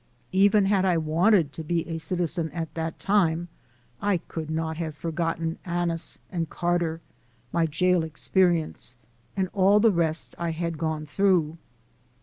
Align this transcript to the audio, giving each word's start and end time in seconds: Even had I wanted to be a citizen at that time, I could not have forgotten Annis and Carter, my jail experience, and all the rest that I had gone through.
Even 0.31 0.65
had 0.65 0.83
I 0.83 0.97
wanted 0.97 1.53
to 1.53 1.63
be 1.63 1.87
a 1.87 1.99
citizen 1.99 2.49
at 2.53 2.73
that 2.73 2.97
time, 2.97 3.49
I 4.01 4.17
could 4.17 4.49
not 4.49 4.77
have 4.77 4.95
forgotten 4.95 5.59
Annis 5.63 6.17
and 6.31 6.49
Carter, 6.49 7.01
my 7.53 7.67
jail 7.67 8.01
experience, 8.01 8.97
and 9.37 9.47
all 9.53 9.79
the 9.79 9.91
rest 9.91 10.31
that 10.31 10.41
I 10.41 10.49
had 10.53 10.79
gone 10.79 11.05
through. 11.05 11.59